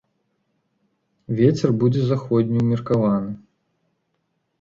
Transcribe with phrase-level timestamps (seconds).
[1.39, 3.31] Вецер будзе заходні ўмеркаваны.